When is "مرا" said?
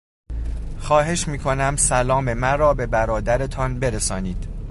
2.33-2.73